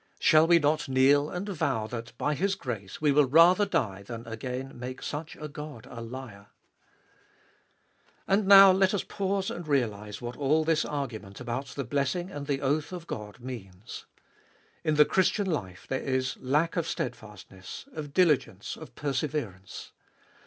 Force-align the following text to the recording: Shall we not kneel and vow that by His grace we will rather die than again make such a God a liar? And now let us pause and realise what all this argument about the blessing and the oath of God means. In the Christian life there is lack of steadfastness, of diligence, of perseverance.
Shall 0.17 0.47
we 0.47 0.57
not 0.57 0.89
kneel 0.89 1.29
and 1.29 1.47
vow 1.47 1.85
that 1.85 2.11
by 2.17 2.33
His 2.33 2.55
grace 2.55 2.99
we 2.99 3.11
will 3.11 3.27
rather 3.27 3.67
die 3.67 4.01
than 4.01 4.25
again 4.25 4.79
make 4.79 5.03
such 5.03 5.35
a 5.39 5.47
God 5.47 5.87
a 5.91 6.01
liar? 6.01 6.47
And 8.27 8.47
now 8.47 8.71
let 8.71 8.95
us 8.95 9.03
pause 9.03 9.51
and 9.51 9.67
realise 9.67 10.19
what 10.19 10.35
all 10.35 10.63
this 10.63 10.85
argument 10.85 11.39
about 11.39 11.67
the 11.67 11.83
blessing 11.83 12.31
and 12.31 12.47
the 12.47 12.61
oath 12.61 12.91
of 12.91 13.05
God 13.05 13.41
means. 13.41 14.07
In 14.83 14.95
the 14.95 15.05
Christian 15.05 15.45
life 15.45 15.85
there 15.87 16.01
is 16.01 16.35
lack 16.39 16.75
of 16.75 16.87
steadfastness, 16.87 17.85
of 17.93 18.11
diligence, 18.11 18.75
of 18.75 18.95
perseverance. 18.95 19.91